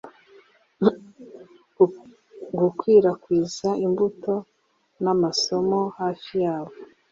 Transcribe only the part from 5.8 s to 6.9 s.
hafi yabo